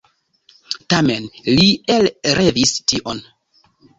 Tamen 0.93 1.27
li 1.57 1.67
elrevis 1.97 2.73
tion. 2.93 3.23